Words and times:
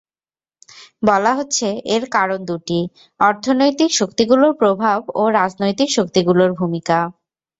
বলা 1.03 1.31
হচ্ছে 1.35 1.65
এর 1.95 2.03
কারণ 2.15 2.39
দুটি 2.49 2.79
অর্থনৈতিক 3.19 3.89
শক্তিগুলোর 3.99 4.53
প্রভাব 4.61 4.99
ও 5.15 5.31
রাজনৈতিক 5.39 5.89
শক্তিগুলোর 5.97 6.51
ভূমিকা। 6.59 6.97